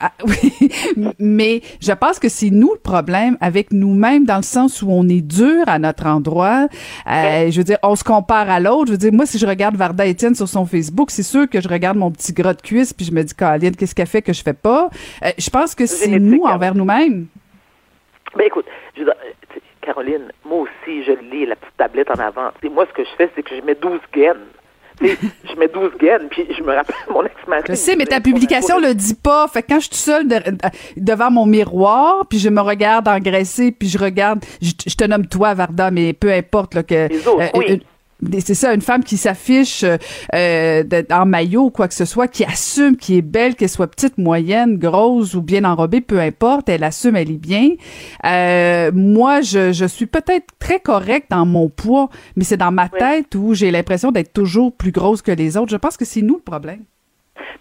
Ah, 0.00 0.12
oui, 0.24 0.70
mais 1.18 1.60
je 1.80 1.92
pense 1.92 2.18
que 2.18 2.30
c'est 2.30 2.48
nous 2.48 2.72
le 2.72 2.78
problème 2.78 3.36
avec 3.40 3.70
nous-mêmes 3.72 4.24
dans 4.24 4.36
le 4.36 4.42
sens 4.42 4.80
où 4.80 4.88
on 4.90 5.06
est 5.08 5.20
dur 5.20 5.64
à 5.66 5.78
notre 5.78 6.06
endroit. 6.06 6.68
Euh, 7.06 7.50
je 7.50 7.58
veux 7.58 7.64
dire, 7.64 7.78
on 7.82 7.94
se 7.96 8.04
compare 8.04 8.48
à 8.48 8.60
l'autre. 8.60 8.86
Je 8.86 8.92
veux 8.92 8.98
dire, 8.98 9.12
moi, 9.12 9.26
si 9.26 9.38
je 9.38 9.46
regarde 9.46 9.76
Varda 9.76 10.06
Étienne 10.06 10.34
sur 10.34 10.48
son 10.48 10.64
Facebook, 10.64 11.10
c'est 11.10 11.22
sûr 11.22 11.48
que 11.48 11.60
je 11.60 11.68
regarde 11.68 11.98
mon 11.98 12.10
petit 12.10 12.32
gras 12.32 12.54
de 12.54 12.62
cuisse 12.62 12.94
puis 12.94 13.04
je 13.04 13.12
me 13.12 13.22
dis, 13.22 13.34
Caroline, 13.34 13.76
qu'est-ce 13.76 13.94
qu'elle 13.94 14.06
fait 14.06 14.22
que 14.22 14.32
je 14.32 14.42
fais 14.42 14.54
pas? 14.54 14.88
Euh, 15.22 15.30
je 15.36 15.50
pense 15.50 15.74
que 15.74 15.86
c'est 15.86 16.18
nous 16.18 16.46
hein. 16.46 16.54
envers 16.54 16.74
nous-mêmes. 16.74 17.26
Ben 18.36 18.44
écoute, 18.46 18.66
je 18.94 19.00
veux 19.00 19.06
dire, 19.06 19.14
Caroline, 19.82 20.30
moi 20.44 20.60
aussi, 20.60 21.04
je 21.04 21.12
lis 21.30 21.46
la 21.46 21.56
petite 21.56 21.76
tablette 21.76 22.10
en 22.10 22.20
avant. 22.20 22.50
Et 22.62 22.68
moi, 22.68 22.86
ce 22.86 22.92
que 22.92 23.04
je 23.04 23.10
fais, 23.16 23.30
c'est 23.34 23.42
que 23.42 23.56
je 23.56 23.62
mets 23.62 23.74
12 23.74 24.00
gaines. 24.14 24.46
Je 25.00 25.58
mets 25.58 25.68
12 25.68 25.92
gaines, 26.00 26.28
puis 26.30 26.46
je 26.56 26.62
me 26.62 26.74
rappelle 26.74 26.94
mon 27.10 27.24
ex-mari. 27.24 27.62
Je 27.68 27.74
sais, 27.74 27.96
mais 27.96 28.04
ta 28.06 28.20
publication 28.20 28.78
le 28.78 28.94
dit 28.94 29.14
pas. 29.14 29.46
Fait 29.48 29.62
que 29.62 29.68
quand 29.68 29.80
je 29.80 29.86
suis 29.86 29.96
seule 29.96 30.28
de- 30.28 30.40
devant 30.96 31.30
mon 31.30 31.46
miroir, 31.46 32.26
puis 32.28 32.38
je 32.38 32.48
me 32.48 32.60
regarde 32.60 33.08
engraissée, 33.08 33.72
puis 33.72 33.88
je 33.88 33.98
regarde, 33.98 34.44
je, 34.60 34.72
je 34.86 34.94
te 34.94 35.04
nomme 35.04 35.26
toi, 35.26 35.54
Varda, 35.54 35.90
mais 35.90 36.12
peu 36.12 36.30
importe 36.32 36.74
là, 36.74 36.82
que 36.82 37.08
Les 37.08 37.26
autres, 37.26 37.44
oui. 37.54 37.82
C'est 38.40 38.54
ça, 38.54 38.74
une 38.74 38.80
femme 38.82 39.02
qui 39.04 39.16
s'affiche 39.16 39.84
euh, 40.34 40.82
de- 40.82 41.06
en 41.12 41.26
maillot 41.26 41.62
ou 41.64 41.70
quoi 41.70 41.88
que 41.88 41.94
ce 41.94 42.04
soit, 42.04 42.28
qui 42.28 42.44
assume, 42.44 42.96
qui 42.96 43.16
est 43.18 43.22
belle, 43.22 43.54
qu'elle 43.54 43.68
soit 43.68 43.86
petite, 43.88 44.18
moyenne, 44.18 44.76
grosse 44.78 45.34
ou 45.34 45.42
bien 45.42 45.64
enrobée, 45.64 46.00
peu 46.00 46.18
importe, 46.20 46.68
elle 46.68 46.84
assume, 46.84 47.16
elle 47.16 47.30
est 47.30 47.40
bien. 47.40 47.70
Euh, 48.24 48.90
moi, 48.94 49.40
je, 49.40 49.72
je 49.72 49.84
suis 49.86 50.06
peut-être 50.06 50.46
très 50.58 50.80
correcte 50.80 51.30
dans 51.30 51.46
mon 51.46 51.68
poids, 51.68 52.08
mais 52.36 52.44
c'est 52.44 52.56
dans 52.56 52.72
ma 52.72 52.88
Oui. 52.92 52.98
tête 52.98 53.34
où 53.34 53.54
j'ai 53.54 53.70
l'impression 53.70 54.10
d'être 54.12 54.32
toujours 54.32 54.72
plus 54.76 54.92
grosse 54.92 55.22
que 55.22 55.32
les 55.32 55.56
autres. 55.56 55.70
Je 55.70 55.76
pense 55.76 55.96
que 55.96 56.04
c'est 56.04 56.22
nous 56.22 56.36
le 56.36 56.42
problème. 56.42 56.80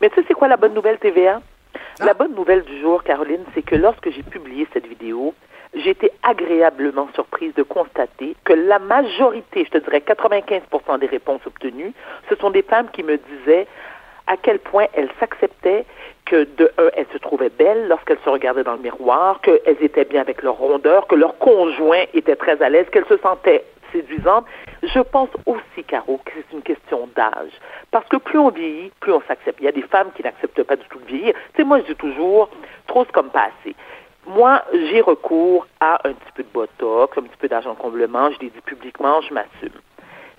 Mais 0.01 0.09
tu 0.09 0.15
sais, 0.15 0.25
c'est 0.27 0.33
quoi 0.33 0.47
la 0.47 0.57
bonne 0.57 0.73
nouvelle 0.73 0.97
TVA? 0.99 1.41
Ah. 2.01 2.05
La 2.05 2.13
bonne 2.13 2.33
nouvelle 2.35 2.63
du 2.63 2.79
jour, 2.79 3.03
Caroline, 3.03 3.41
c'est 3.53 3.61
que 3.61 3.75
lorsque 3.75 4.09
j'ai 4.11 4.23
publié 4.23 4.67
cette 4.73 4.87
vidéo, 4.87 5.33
j'ai 5.75 5.91
été 5.91 6.11
agréablement 6.23 7.07
surprise 7.13 7.53
de 7.55 7.63
constater 7.63 8.35
que 8.43 8.53
la 8.53 8.79
majorité, 8.79 9.65
je 9.65 9.71
te 9.71 9.77
dirais 9.77 10.03
95% 10.05 10.99
des 10.99 11.05
réponses 11.07 11.41
obtenues, 11.45 11.93
ce 12.29 12.35
sont 12.35 12.49
des 12.49 12.63
femmes 12.63 12.89
qui 12.91 13.03
me 13.03 13.17
disaient 13.17 13.67
à 14.27 14.37
quel 14.37 14.59
point 14.59 14.85
elles 14.93 15.09
s'acceptaient, 15.19 15.85
que 16.25 16.43
de 16.57 16.71
un, 16.77 16.89
elles 16.93 17.07
se 17.11 17.17
trouvaient 17.17 17.49
belles 17.49 17.87
lorsqu'elles 17.87 18.19
se 18.23 18.29
regardaient 18.29 18.63
dans 18.63 18.73
le 18.73 18.79
miroir, 18.79 19.41
qu'elles 19.41 19.81
étaient 19.81 20.05
bien 20.05 20.21
avec 20.21 20.43
leur 20.43 20.55
rondeur, 20.55 21.07
que 21.07 21.15
leur 21.15 21.37
conjoint 21.39 22.03
était 22.13 22.35
très 22.35 22.61
à 22.61 22.69
l'aise, 22.69 22.85
qu'elles 22.91 23.07
se 23.07 23.17
sentaient 23.17 23.65
séduisantes. 23.91 24.45
Je 24.83 24.99
pense 24.99 25.29
aussi, 25.47 25.83
Caro, 25.87 26.19
que 26.23 26.31
c'est 26.35 26.55
une 26.55 26.61
question 26.61 27.09
d'âge. 27.15 27.51
Parce 27.89 28.07
que 28.07 28.17
plus 28.17 28.37
on 28.37 28.49
vieillit, 28.49 28.91
plus 28.99 29.13
on 29.13 29.21
s'accepte. 29.27 29.57
Il 29.59 29.65
y 29.65 29.67
a 29.67 29.71
des 29.71 29.81
femmes 29.81 30.11
qui 30.15 30.21
n'acceptent 30.21 30.63
pas 30.63 30.75
du 30.75 30.85
tout 30.89 30.99
de 30.99 31.05
vieillir. 31.05 31.33
Tu 31.53 31.57
sais, 31.57 31.63
moi, 31.63 31.79
je 31.79 31.85
dis 31.85 31.95
toujours, 31.95 32.49
trop 32.85 33.03
c'est 33.05 33.11
comme 33.11 33.31
pas 33.31 33.49
assez. 33.63 33.75
Moi, 34.27 34.61
j'ai 34.73 35.01
recours 35.01 35.67
à 35.79 36.07
un 36.07 36.13
petit 36.13 36.31
peu 36.35 36.43
de 36.43 36.49
botox, 36.53 37.17
un 37.17 37.23
petit 37.23 37.37
peu 37.37 37.47
d'argent 37.47 37.75
comblement, 37.75 38.29
je 38.31 38.39
l'ai 38.39 38.49
dit 38.49 38.61
publiquement, 38.61 39.21
je 39.21 39.33
m'assume. 39.33 39.79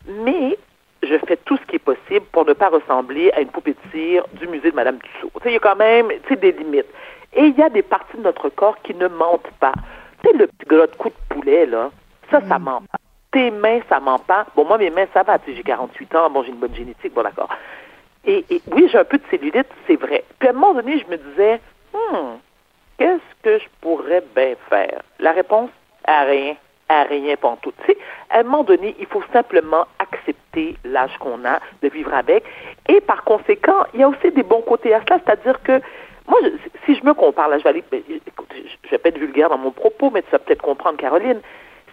Mais 0.06 0.58
je 1.02 1.16
fais 1.26 1.36
tout 1.36 1.56
ce 1.56 1.62
qui 1.66 1.76
est 1.76 1.80
possible 1.80 2.26
pour 2.32 2.44
ne 2.44 2.52
pas 2.52 2.68
ressembler 2.68 3.30
à 3.32 3.40
une 3.40 3.48
poupée 3.48 3.72
de 3.72 3.90
cire 3.90 4.24
du 4.34 4.46
musée 4.46 4.70
de 4.70 4.76
Madame 4.76 4.98
Tussaud. 4.98 5.30
Tu 5.36 5.42
sais, 5.42 5.50
il 5.50 5.54
y 5.54 5.56
a 5.56 5.60
quand 5.60 5.76
même 5.76 6.08
des 6.30 6.52
limites. 6.52 6.86
Et 7.32 7.44
il 7.44 7.56
y 7.56 7.62
a 7.62 7.68
des 7.68 7.82
parties 7.82 8.16
de 8.16 8.22
notre 8.22 8.48
corps 8.48 8.76
qui 8.82 8.94
ne 8.94 9.08
mentent 9.08 9.50
pas. 9.60 9.72
Tu 10.22 10.30
sais, 10.30 10.36
le 10.36 10.46
petit 10.46 10.66
gras 10.66 10.86
de 10.86 10.96
cou 10.96 11.08
de 11.08 11.34
poulet, 11.34 11.66
là, 11.66 11.90
ça, 12.30 12.40
ça 12.48 12.58
ment 12.58 12.82
pas. 12.90 12.98
Tes 13.32 13.50
mains, 13.50 13.80
ça 13.88 14.00
ment 14.00 14.18
pas. 14.18 14.46
Bon, 14.56 14.64
moi, 14.64 14.78
mes 14.78 14.90
mains, 14.90 15.06
ça 15.14 15.22
va. 15.22 15.38
J'ai 15.46 15.62
48 15.62 16.14
ans, 16.16 16.30
bon, 16.30 16.42
j'ai 16.42 16.50
une 16.50 16.56
bonne 16.56 16.74
génétique, 16.74 17.14
bon, 17.14 17.22
d'accord. 17.22 17.48
Et, 18.24 18.44
et 18.50 18.60
oui, 18.72 18.88
j'ai 18.90 18.98
un 18.98 19.04
peu 19.04 19.18
de 19.18 19.22
cellulite, 19.30 19.68
c'est 19.86 19.96
vrai. 19.96 20.24
Puis 20.38 20.48
à 20.48 20.50
un 20.50 20.54
moment 20.54 20.74
donné, 20.74 20.98
je 20.98 21.10
me 21.10 21.16
disais, 21.16 21.60
hmm, 21.94 22.36
qu'est-ce 23.00 23.42
que 23.42 23.58
je 23.58 23.68
pourrais 23.80 24.22
bien 24.36 24.54
faire? 24.68 25.00
La 25.18 25.32
réponse, 25.32 25.70
à 26.04 26.24
rien. 26.24 26.54
à 26.90 27.04
rien 27.04 27.34
pantoute. 27.36 27.74
Tu 27.86 27.96
à 28.28 28.40
un 28.40 28.42
moment 28.42 28.64
donné, 28.64 28.94
il 28.98 29.06
faut 29.06 29.22
simplement 29.32 29.86
accepter 29.98 30.76
l'âge 30.84 31.16
qu'on 31.18 31.44
a, 31.44 31.60
de 31.82 31.88
vivre 31.88 32.12
avec. 32.12 32.44
Et 32.88 33.00
par 33.00 33.24
conséquent, 33.24 33.84
il 33.94 34.00
y 34.00 34.02
a 34.02 34.08
aussi 34.08 34.30
des 34.32 34.42
bons 34.42 34.60
côtés 34.60 34.92
à 34.92 35.00
cela, 35.02 35.18
c'est-à-dire 35.24 35.62
que 35.62 35.80
moi, 36.28 36.38
si 36.84 36.94
je 36.94 37.04
me 37.04 37.14
compare, 37.14 37.48
là, 37.48 37.58
je 37.58 37.64
vais 37.64 37.70
aller, 37.70 37.84
ben, 37.90 38.02
je 38.08 38.90
vais 38.90 38.98
pas 38.98 39.08
être 39.08 39.18
vulgaire 39.18 39.48
dans 39.48 39.58
mon 39.58 39.70
propos, 39.70 40.10
mais 40.10 40.22
tu 40.22 40.30
vas 40.30 40.38
peut-être 40.38 40.62
comprendre, 40.62 40.98
Caroline, 40.98 41.40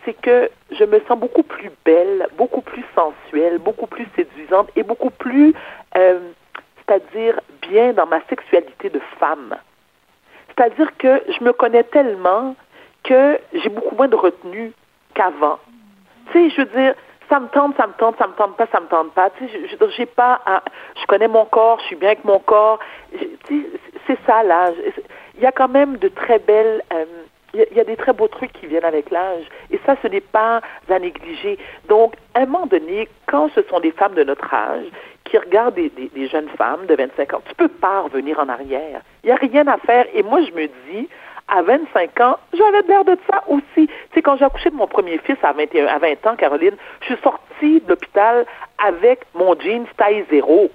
c'est 0.03 0.19
que 0.19 0.49
je 0.71 0.83
me 0.83 0.99
sens 1.07 1.17
beaucoup 1.17 1.43
plus 1.43 1.71
belle, 1.85 2.27
beaucoup 2.37 2.61
plus 2.61 2.83
sensuelle, 2.95 3.59
beaucoup 3.59 3.87
plus 3.87 4.07
séduisante 4.15 4.69
et 4.75 4.83
beaucoup 4.83 5.11
plus, 5.11 5.53
euh, 5.95 6.19
c'est-à-dire 6.77 7.39
bien 7.61 7.93
dans 7.93 8.07
ma 8.07 8.21
sexualité 8.27 8.89
de 8.89 8.99
femme. 9.19 9.55
C'est-à-dire 10.57 10.97
que 10.97 11.21
je 11.37 11.43
me 11.43 11.53
connais 11.53 11.83
tellement 11.83 12.55
que 13.03 13.39
j'ai 13.53 13.69
beaucoup 13.69 13.95
moins 13.95 14.07
de 14.07 14.15
retenue 14.15 14.73
qu'avant. 15.13 15.59
Tu 16.31 16.49
sais, 16.49 16.55
je 16.55 16.61
veux 16.61 16.81
dire, 16.81 16.95
ça 17.29 17.39
me 17.39 17.47
tente, 17.49 17.75
ça 17.77 17.87
me 17.87 17.93
tente, 17.93 18.17
ça 18.17 18.27
me 18.27 18.33
tente 18.33 18.57
pas, 18.57 18.67
ça 18.71 18.79
me 18.79 18.87
tente 18.87 19.11
pas. 19.13 19.29
Tu 19.31 19.47
sais, 19.47 19.67
je, 19.67 19.89
j'ai 19.95 20.05
pas, 20.05 20.41
je 20.99 21.05
connais 21.05 21.27
mon 21.27 21.45
corps, 21.45 21.79
je 21.81 21.85
suis 21.85 21.95
bien 21.95 22.09
avec 22.09 22.25
mon 22.25 22.39
corps. 22.39 22.79
Tu 23.11 23.37
sais, 23.47 23.65
c'est 24.07 24.17
ça 24.25 24.43
l'âge. 24.43 24.75
Il 25.35 25.43
y 25.43 25.45
a 25.45 25.51
quand 25.51 25.67
même 25.67 25.97
de 25.97 26.07
très 26.07 26.39
belles, 26.39 26.81
euh, 26.93 27.05
il 27.71 27.77
y, 27.77 27.79
a 27.79 27.83
des 27.83 27.95
très 27.95 28.13
beaux 28.13 28.27
trucs 28.27 28.53
qui 28.53 28.67
viennent 28.67 28.85
avec 28.85 29.09
l'âge. 29.09 29.45
Et 29.71 29.79
ça, 29.85 29.95
ce 30.01 30.07
n'est 30.07 30.21
pas 30.21 30.61
à 30.89 30.99
négliger. 30.99 31.57
Donc, 31.87 32.13
à 32.33 32.41
un 32.41 32.45
moment 32.45 32.67
donné, 32.67 33.07
quand 33.27 33.49
ce 33.55 33.61
sont 33.63 33.79
des 33.79 33.91
femmes 33.91 34.13
de 34.13 34.23
notre 34.23 34.53
âge 34.53 34.85
qui 35.23 35.37
regardent 35.37 35.75
des, 35.75 35.89
des 35.89 36.27
jeunes 36.27 36.49
femmes 36.57 36.85
de 36.85 36.95
25 36.95 37.33
ans, 37.33 37.41
tu 37.47 37.55
peux 37.55 37.67
pas 37.67 38.01
revenir 38.01 38.39
en 38.39 38.47
arrière. 38.47 39.01
Il 39.23 39.27
n'y 39.27 39.31
a 39.31 39.35
rien 39.35 39.67
à 39.67 39.77
faire. 39.77 40.05
Et 40.13 40.23
moi, 40.23 40.41
je 40.41 40.51
me 40.51 40.67
dis, 40.67 41.09
à 41.47 41.61
25 41.61 42.19
ans, 42.19 42.37
j'avais 42.53 42.81
l'air 42.87 43.05
de 43.05 43.17
ça 43.29 43.43
aussi. 43.47 43.87
Tu 43.87 43.93
sais, 44.13 44.21
quand 44.21 44.37
j'ai 44.37 44.45
accouché 44.45 44.69
de 44.69 44.75
mon 44.75 44.87
premier 44.87 45.17
fils 45.19 45.37
à 45.43 45.53
21, 45.53 45.87
à 45.87 45.97
20 45.97 46.27
ans, 46.27 46.35
Caroline, 46.35 46.75
je 47.01 47.05
suis 47.05 47.23
sortie 47.23 47.81
de 47.81 47.89
l'hôpital 47.89 48.45
avec 48.77 49.21
mon 49.33 49.57
jeans 49.59 49.85
taille 49.97 50.25
zéro. 50.29 50.69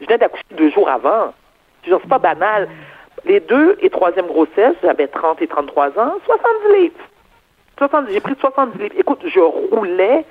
Je 0.00 0.06
viens 0.06 0.18
d'accoucher 0.18 0.44
deux 0.52 0.70
jours 0.70 0.88
avant. 0.88 1.34
C'est 1.84 2.08
pas 2.08 2.18
banal. 2.18 2.68
Les 3.24 3.40
deux 3.40 3.76
et 3.80 3.90
troisième 3.90 4.26
grossesse, 4.26 4.74
j'avais 4.82 5.06
30 5.06 5.40
et 5.42 5.46
33 5.46 5.98
ans, 5.98 6.14
70 6.26 6.80
livres. 6.80 6.94
70, 7.78 8.12
j'ai 8.12 8.20
pris 8.20 8.34
70 8.38 8.78
livres. 8.78 8.94
Écoute, 8.98 9.20
je 9.26 9.40
roulais 9.40 10.24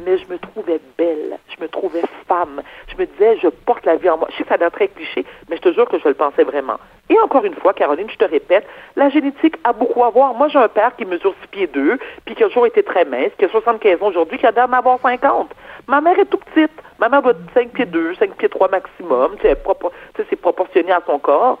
mais 0.00 0.18
je 0.18 0.26
me 0.28 0.38
trouvais 0.38 0.80
belle, 0.98 1.38
je 1.48 1.62
me 1.62 1.68
trouvais 1.68 2.02
femme. 2.26 2.62
Je 2.88 2.96
me 2.96 3.06
disais, 3.06 3.38
je 3.40 3.48
porte 3.48 3.86
la 3.86 3.96
vie 3.96 4.10
en 4.10 4.18
moi. 4.18 4.28
Je 4.30 4.36
sais 4.36 4.42
que 4.42 4.48
ça 4.48 4.58
doit 4.58 4.66
être 4.66 4.74
très 4.74 4.88
cliché, 4.88 5.24
mais 5.48 5.56
je 5.56 5.62
te 5.62 5.72
jure 5.72 5.88
que 5.88 5.98
je 5.98 6.08
le 6.08 6.14
pensais 6.14 6.42
vraiment. 6.42 6.78
Et 7.08 7.18
encore 7.20 7.44
une 7.44 7.54
fois, 7.54 7.74
Caroline, 7.74 8.10
je 8.10 8.16
te 8.16 8.24
répète, 8.24 8.66
la 8.96 9.08
génétique 9.10 9.56
a 9.62 9.72
beaucoup 9.72 10.02
à 10.04 10.10
voir. 10.10 10.34
Moi, 10.34 10.48
j'ai 10.48 10.58
un 10.58 10.68
père 10.68 10.96
qui 10.96 11.04
mesure 11.04 11.34
6 11.42 11.48
pieds 11.48 11.66
2, 11.68 11.98
puis 12.24 12.34
qui 12.34 12.42
a 12.42 12.48
toujours 12.48 12.66
été 12.66 12.82
très 12.82 13.04
mince, 13.04 13.30
qui 13.38 13.44
a 13.44 13.48
75 13.48 14.02
ans 14.02 14.08
aujourd'hui, 14.08 14.38
qui 14.38 14.46
a 14.46 14.52
d'ailleurs 14.52 14.74
avoir 14.74 14.98
50. 15.00 15.50
Ma 15.86 16.00
mère 16.00 16.18
est 16.18 16.26
tout 16.26 16.38
petite. 16.38 16.72
Ma 16.98 17.08
mère 17.08 17.22
doit 17.22 17.34
5 17.54 17.70
pieds 17.70 17.86
2, 17.86 18.14
5 18.16 18.34
pieds 18.36 18.48
3 18.48 18.68
maximum. 18.68 19.36
C'est 19.42 20.36
proportionné 20.40 20.92
à 20.92 21.02
son 21.06 21.18
corps. 21.18 21.58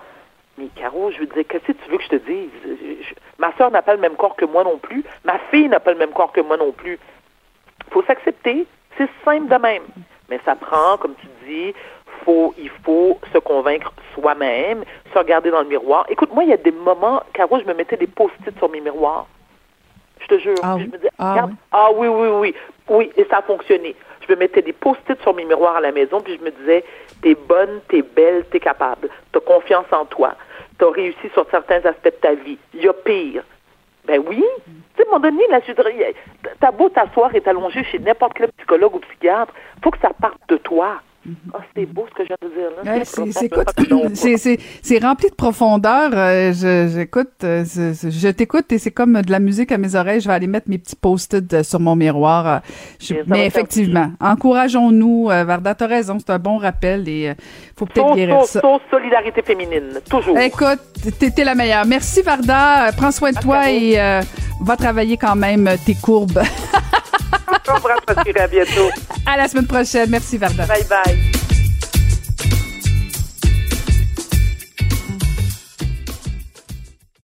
Mais 0.58 0.66
Caro, 0.76 1.10
je 1.10 1.18
veux 1.20 1.26
dire, 1.26 1.44
qu'est-ce 1.48 1.66
que 1.66 1.72
tu 1.72 1.90
veux 1.90 1.98
que 1.98 2.04
je 2.04 2.08
te 2.08 2.16
dise? 2.16 2.50
ma 3.38 3.52
soeur 3.56 3.70
n'a 3.70 3.82
pas 3.82 3.94
le 3.94 4.00
même 4.00 4.14
corps 4.14 4.36
que 4.36 4.44
moi 4.44 4.62
non 4.62 4.78
plus. 4.78 5.04
Ma 5.24 5.38
fille 5.50 5.68
n'a 5.68 5.80
pas 5.80 5.92
le 5.92 5.98
même 5.98 6.12
corps 6.12 6.32
que 6.32 6.40
moi 6.40 6.56
non 6.56 6.72
plus 6.72 6.98
faut 7.94 8.02
s'accepter. 8.02 8.66
C'est 8.98 9.08
simple 9.24 9.48
de 9.48 9.56
même. 9.56 9.84
Mais 10.28 10.40
ça 10.44 10.54
prend, 10.56 10.96
comme 10.98 11.14
tu 11.14 11.28
dis, 11.46 11.74
faut, 12.24 12.54
il 12.58 12.70
faut 12.84 13.18
se 13.32 13.38
convaincre 13.38 13.92
soi-même, 14.14 14.84
se 15.12 15.18
regarder 15.18 15.50
dans 15.50 15.60
le 15.60 15.68
miroir. 15.68 16.06
Écoute, 16.08 16.32
moi, 16.32 16.44
il 16.44 16.50
y 16.50 16.52
a 16.52 16.56
des 16.56 16.72
moments, 16.72 17.22
Caro, 17.32 17.58
je 17.60 17.64
me 17.64 17.74
mettais 17.74 17.96
des 17.96 18.06
post-it 18.06 18.56
sur 18.58 18.70
mes 18.70 18.80
miroirs. 18.80 19.26
Je 20.20 20.26
te 20.26 20.38
jure. 20.38 20.58
Ah, 20.62 20.76
je 20.78 20.84
me 20.84 20.96
disais, 20.96 21.10
ah, 21.18 21.46
oui. 21.46 21.54
ah 21.72 21.88
oui, 21.92 22.08
oui, 22.08 22.28
oui. 22.28 22.54
Oui, 22.88 23.12
et 23.16 23.26
ça 23.30 23.38
a 23.38 23.42
fonctionné. 23.42 23.94
Je 24.26 24.32
me 24.32 24.38
mettais 24.38 24.62
des 24.62 24.72
post-it 24.72 25.20
sur 25.22 25.34
mes 25.34 25.44
miroirs 25.44 25.76
à 25.76 25.80
la 25.80 25.92
maison, 25.92 26.20
puis 26.20 26.38
je 26.38 26.44
me 26.44 26.50
disais, 26.50 26.84
t'es 27.22 27.34
bonne, 27.34 27.80
t'es 27.88 28.02
belle, 28.02 28.44
t'es 28.50 28.60
capable. 28.60 29.08
T'as 29.32 29.40
confiance 29.40 29.86
en 29.92 30.04
toi. 30.06 30.34
T'as 30.78 30.90
réussi 30.90 31.28
sur 31.32 31.46
certains 31.50 31.84
aspects 31.84 32.04
de 32.04 32.10
ta 32.10 32.34
vie. 32.34 32.58
Il 32.74 32.82
y 32.82 32.88
a 32.88 32.92
pire. 32.92 33.44
Ben 34.06 34.22
oui. 34.26 34.44
Tu 34.66 34.72
sais, 34.96 35.02
à 35.02 35.14
un 35.14 35.18
moment 35.18 35.30
donné, 35.30 35.46
là, 35.48 35.60
t'as 36.60 36.70
beau 36.70 36.88
t'asseoir 36.88 37.34
et 37.34 37.40
t'allonger 37.40 37.84
chez 37.84 37.98
n'importe 37.98 38.34
quel 38.34 38.52
psychologue 38.52 38.96
ou 38.96 38.98
psychiatre, 39.00 39.52
faut 39.82 39.90
que 39.90 39.98
ça 39.98 40.10
parte 40.20 40.40
de 40.48 40.56
toi. 40.58 41.00
Ah, 41.54 41.58
c'est 41.74 41.86
beau 41.86 42.06
ce 42.10 42.14
que 42.14 42.22
je 42.22 42.28
viens 42.28 42.36
de 42.42 42.54
dire 42.54 42.70
là. 42.84 44.58
c'est 44.82 44.98
rempli 45.02 45.30
de 45.30 45.34
profondeur. 45.34 46.10
Euh, 46.12 46.52
j'écoute, 46.86 47.32
euh, 47.44 47.64
je, 47.64 48.28
t'écoute 48.28 48.70
et 48.72 48.78
c'est 48.78 48.90
comme 48.90 49.22
de 49.22 49.30
la 49.30 49.38
musique 49.38 49.72
à 49.72 49.78
mes 49.78 49.94
oreilles. 49.94 50.20
Je 50.20 50.28
vais 50.28 50.34
aller 50.34 50.46
mettre 50.46 50.68
mes 50.68 50.76
petits 50.76 50.96
post-it 50.96 51.52
euh, 51.54 51.62
sur 51.62 51.80
mon 51.80 51.96
miroir. 51.96 52.60
mais 53.26 53.46
effectivement, 53.46 54.12
encourageons-nous. 54.20 55.26
Varda, 55.28 55.74
t'as 55.74 55.86
raison, 55.86 56.18
c'est 56.18 56.30
un 56.30 56.38
bon 56.38 56.58
rappel 56.58 57.08
et 57.08 57.32
faut 57.76 57.86
peut-être 57.86 58.14
guérir 58.14 58.44
ça. 58.44 58.60
solidarité 58.90 59.42
féminine, 59.42 60.00
toujours. 60.08 60.38
Écoute, 60.38 60.80
t'étais 61.18 61.44
la 61.44 61.54
meilleure. 61.54 61.86
Merci 61.86 62.20
Varda. 62.20 62.90
Prends 62.96 63.12
soin 63.12 63.32
de 63.32 63.38
toi 63.38 63.70
et 63.70 63.96
va 64.60 64.76
travailler 64.76 65.16
quand 65.16 65.36
même 65.36 65.70
tes 65.86 65.94
courbes. 65.94 66.42
à 68.38 68.46
bientôt. 68.46 68.90
À 69.26 69.36
la 69.36 69.48
semaine 69.48 69.66
prochaine. 69.66 70.10
Merci, 70.10 70.38
Varda. 70.38 70.66
Bye 70.66 70.84
bye. 70.88 71.43